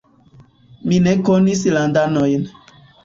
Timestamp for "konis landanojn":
1.29-2.49